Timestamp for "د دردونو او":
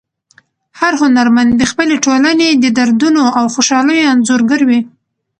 2.53-3.45